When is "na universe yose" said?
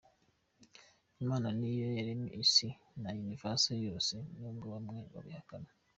3.01-4.13